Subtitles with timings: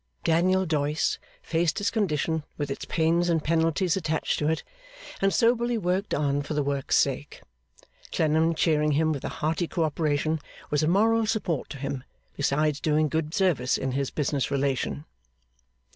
[0.23, 4.63] Daniel Doyce faced his condition with its pains and penalties attached to it,
[5.21, 7.43] and soberly worked on for the work's sake.
[8.11, 10.39] Clennam cheering him with a hearty co operation,
[10.71, 12.03] was a moral support to him,
[12.35, 15.05] besides doing good service in his business relation.